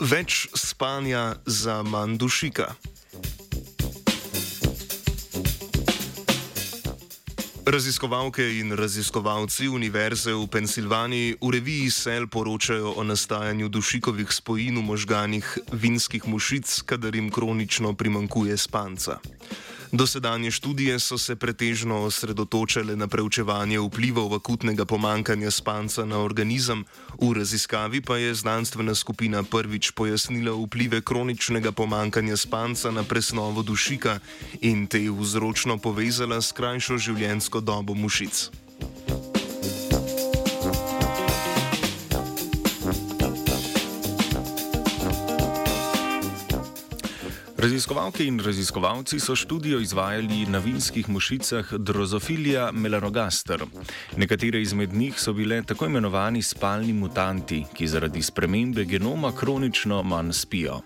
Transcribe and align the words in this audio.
Več 0.00 0.48
spanja 0.56 1.34
za 1.44 1.82
manj 1.84 2.16
dušika. 2.16 2.72
Raziskovalke 7.68 8.46
in 8.58 8.72
raziskovalci 8.72 9.68
Univerze 9.68 10.32
v 10.32 10.46
Pensilvaniji 10.48 11.36
v 11.36 11.50
reviji 11.52 11.90
Cell 11.92 12.32
poročajo 12.32 12.96
o 12.96 13.04
nastajanju 13.04 13.68
dušikovih 13.68 14.32
spojin 14.32 14.80
v 14.80 14.88
možganih 14.88 15.58
vinskih 15.72 16.24
mušic, 16.24 16.80
kadar 16.88 17.14
jim 17.14 17.28
kronično 17.28 17.92
primankuje 17.92 18.56
spanca. 18.56 19.20
Dosedanje 19.92 20.50
študije 20.50 21.00
so 21.00 21.18
se 21.18 21.36
pretežno 21.36 22.02
osredotočale 22.06 22.96
na 22.96 23.08
preučevanje 23.08 23.78
vplivov 23.78 24.34
akutnega 24.34 24.84
pomankanja 24.84 25.50
spanca 25.50 26.04
na 26.04 26.18
organizem, 26.22 26.84
v 27.18 27.32
raziskavi 27.34 28.00
pa 28.00 28.16
je 28.16 28.34
znanstvena 28.34 28.94
skupina 28.94 29.42
prvič 29.42 29.90
pojasnila 29.90 30.54
vplive 30.54 31.00
kroničnega 31.02 31.72
pomankanja 31.72 32.36
spanca 32.36 32.90
na 32.90 33.02
presnovo 33.02 33.62
dušika 33.62 34.18
in 34.60 34.86
te 34.86 35.10
vzročno 35.10 35.78
povezala 35.78 36.38
s 36.42 36.52
krajšo 36.52 36.98
življenjsko 36.98 37.60
dobo 37.60 37.94
mušic. 37.94 38.69
Raziskovalke 47.60 48.24
in 48.24 48.38
raziskovalci 48.40 49.18
so 49.20 49.34
študijo 49.36 49.80
izvajali 49.80 50.46
na 50.46 50.58
vinskih 50.58 51.08
mušicah 51.08 51.72
Drosophilija 51.72 52.70
melanogaster. 52.72 53.64
Nekatere 54.16 54.62
izmed 54.62 54.94
njih 54.94 55.20
so 55.20 55.32
bile 55.32 55.62
tako 55.62 55.86
imenovani 55.86 56.42
spalni 56.42 56.92
mutanti, 56.92 57.64
ki 57.74 57.88
zaradi 57.88 58.22
spremembe 58.22 58.84
genoma 58.84 59.32
kronično 59.36 60.02
manj 60.02 60.32
spijo. 60.32 60.80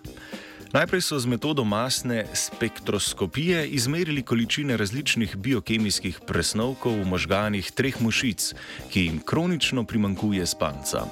Najprej 0.73 1.01
so 1.01 1.19
z 1.19 1.27
metodo 1.27 1.65
masne 1.65 2.27
spektroskopije 2.35 3.69
izmerili 3.69 4.23
količine 4.23 4.77
različnih 4.77 5.37
biokemijskih 5.37 6.21
presnovkov 6.27 6.93
v 6.93 7.07
možganih 7.07 7.71
treh 7.71 8.03
mušic, 8.03 8.55
ki 8.91 9.01
jim 9.01 9.21
kronično 9.23 9.85
primankuje 9.85 10.47
spanca. 10.47 11.07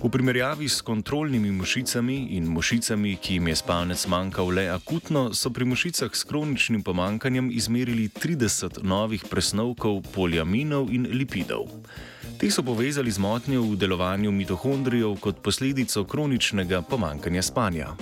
V 0.00 0.08
primerjavi 0.08 0.68
s 0.68 0.80
kontrolnimi 0.80 1.50
mušicami 1.52 2.32
in 2.32 2.48
mušicami, 2.48 3.16
ki 3.20 3.34
jim 3.34 3.48
je 3.48 3.56
spalnec 3.56 4.06
manjkal 4.06 4.48
le 4.48 4.64
akutno, 4.72 5.34
so 5.34 5.50
pri 5.50 5.64
mušicah 5.64 6.08
s 6.16 6.24
kroničnim 6.24 6.82
pomankanjem 6.82 7.50
izmerili 7.52 8.08
30 8.08 8.80
novih 8.82 9.24
presnovkov 9.30 10.00
poliaminov 10.14 10.88
in 10.88 11.04
lipidov. 11.12 11.68
Te 12.40 12.48
so 12.50 12.62
povezali 12.62 13.10
z 13.12 13.20
motnjo 13.20 13.62
v 13.62 13.76
delovanju 13.76 14.32
mitohondrijev 14.32 15.18
kot 15.20 15.42
posledico 15.44 16.04
kroničnega 16.04 16.80
pomankanja 16.82 17.42
spanja. 17.42 17.92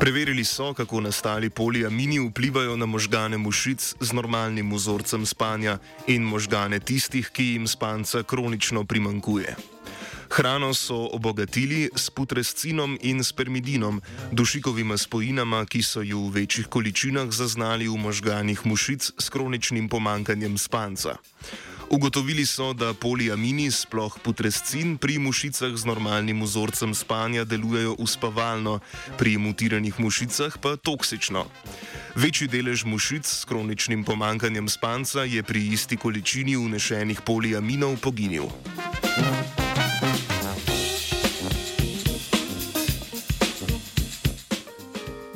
Preverili 0.00 0.44
so, 0.44 0.74
kako 0.74 1.00
nastali 1.00 1.50
poliamini 1.50 2.18
vplivajo 2.18 2.76
na 2.76 2.86
možgane 2.86 3.38
mušic 3.38 3.94
z 4.00 4.12
normalnim 4.12 4.74
vzorcem 4.74 5.26
spanja 5.26 5.78
in 6.06 6.22
možgane 6.22 6.80
tistih, 6.80 7.30
ki 7.32 7.44
jim 7.44 7.68
spanca 7.68 8.22
kronično 8.22 8.84
primankuje. 8.84 9.56
Hrano 10.30 10.74
so 10.74 11.08
obogatili 11.12 11.90
s 11.96 12.10
putrescinom 12.10 12.98
in 13.02 13.24
spermidinom, 13.24 14.02
dušikovima 14.32 14.98
spojinama, 14.98 15.64
ki 15.66 15.82
so 15.82 16.02
ju 16.02 16.26
v 16.26 16.40
večjih 16.40 16.66
količinah 16.66 17.30
zaznali 17.30 17.88
v 17.88 17.96
možganih 17.96 18.66
mušic 18.66 19.10
s 19.18 19.28
kroničnim 19.28 19.88
pomankanjem 19.88 20.58
spanca. 20.58 21.16
Ugotovili 21.94 22.46
so, 22.46 22.72
da 22.72 22.90
poliamini, 22.94 23.70
sploh 23.70 24.18
putrescin, 24.18 24.96
pri 24.98 25.18
mušicah 25.22 25.70
z 25.78 25.86
normalnim 25.86 26.42
vzorcem 26.42 26.90
spanja 26.90 27.44
delujejo 27.46 27.94
uspavalno, 28.02 28.80
pri 29.14 29.38
mutiranih 29.38 29.94
mušicah 30.02 30.58
pa 30.58 30.74
toksično. 30.74 31.46
Večji 32.18 32.50
delež 32.50 32.82
mušic 32.84 33.22
s 33.22 33.46
kroničnim 33.46 34.02
pomankanjem 34.02 34.68
spanca 34.68 35.22
je 35.22 35.42
pri 35.46 35.70
isti 35.70 35.96
količini 35.96 36.58
vnešenih 36.58 37.22
poliaminov 37.22 38.02
poginil. 38.02 38.50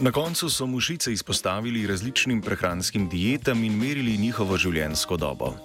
Na 0.01 0.13
koncu 0.13 0.51
so 0.51 0.67
mušice 0.67 1.13
izpostavili 1.13 1.87
različnim 1.87 2.43
prehranskim 2.43 3.09
dietam 3.09 3.65
in 3.65 3.77
merili 3.77 4.19
njihovo 4.19 4.57
življenjsko 4.57 5.17
dobo. 5.17 5.57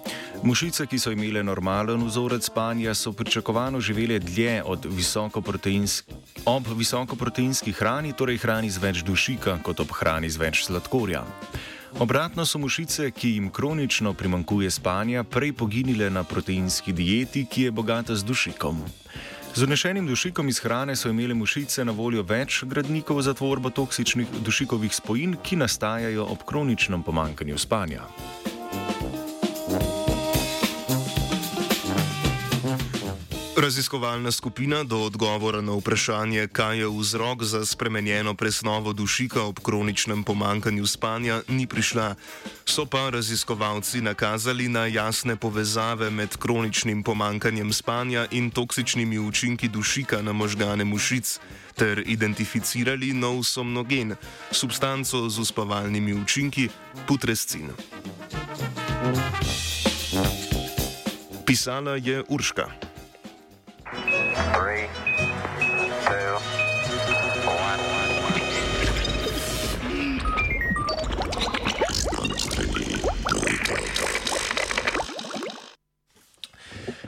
Mušice, 0.42 0.86
ki 0.86 0.98
so 0.98 1.12
imele 1.14 1.42
normalen 1.42 2.02
vzorec 2.02 2.42
spanja, 2.44 2.94
so 2.94 3.12
pričakovano 3.12 3.80
živele 3.80 4.18
dlje 4.18 4.62
visokoproteinsk 4.84 6.10
ob 6.44 6.66
visokoproteinski 6.76 7.72
hrani, 7.72 8.12
torej 8.12 8.40
hrani 8.42 8.70
z 8.70 8.82
več 8.82 9.04
dušika, 9.06 9.60
kot 9.62 9.80
ob 9.80 9.94
hrani 9.94 10.30
z 10.30 10.42
več 10.42 10.64
sladkorja. 10.66 11.22
Obratno 12.02 12.42
so 12.46 12.58
mušice, 12.58 13.12
ki 13.14 13.36
jim 13.36 13.50
kronično 13.54 14.16
primankuje 14.18 14.70
spanja, 14.70 15.22
prej 15.22 15.52
poginile 15.52 16.10
na 16.10 16.24
proteinski 16.24 16.92
dieti, 16.92 17.46
ki 17.46 17.68
je 17.68 17.70
bogata 17.70 18.16
z 18.18 18.26
dušikom. 18.26 18.82
Z 19.56 19.62
unešenim 19.62 20.06
dušikom 20.06 20.48
iz 20.48 20.58
hrane 20.58 20.96
so 20.96 21.08
imele 21.08 21.34
mušice 21.34 21.84
na 21.84 21.92
voljo 21.92 22.22
več 22.26 22.64
gradnikov 22.66 23.20
za 23.22 23.34
tvorbo 23.34 23.70
toksičnih 23.70 24.26
dušikovih 24.42 24.94
spojin, 24.94 25.36
ki 25.42 25.56
nastajajo 25.56 26.26
ob 26.26 26.42
kroničnem 26.42 27.02
pomankanju 27.02 27.58
spanja. 27.58 28.02
Raziskovalna 33.56 34.32
skupina 34.32 34.82
do 34.84 34.98
odgovora 34.98 35.60
na 35.60 35.72
vprašanje, 35.72 36.48
kaj 36.52 36.78
je 36.78 36.88
vzrok 36.88 37.42
za 37.42 37.66
spremenjeno 37.66 38.34
presnovo 38.34 38.92
dušika 38.92 39.42
ob 39.42 39.58
kroničnem 39.62 40.24
pomankanju 40.24 40.86
spanja, 40.86 41.42
ni 41.48 41.66
prišla. 41.66 42.14
So 42.66 42.86
pa 42.86 43.10
raziskovalci 43.10 44.00
nakazali 44.00 44.68
na 44.68 44.86
jasne 44.86 45.36
povezave 45.36 46.10
med 46.10 46.36
kroničnim 46.36 47.02
pomankanjem 47.02 47.72
spanja 47.72 48.26
in 48.30 48.50
toksičnimi 48.50 49.18
učinki 49.18 49.68
dušika 49.68 50.22
na 50.22 50.32
možgane 50.32 50.84
mušic 50.84 51.38
ter 51.74 52.02
identificirali 52.06 53.12
nov 53.12 53.42
somnogen, 53.42 54.14
substanco 54.50 55.28
z 55.28 55.38
uspavalnimi 55.38 56.14
učinki 56.14 56.68
putrescin. 57.06 57.70
Pisala 61.46 61.96
je 61.96 62.24
Urška. 62.28 62.93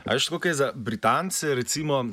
Aj, 0.07 0.23
tako 0.31 0.49
je 0.49 0.55
za 0.55 0.73
Britance, 0.75 1.55
recimo, 1.55 2.07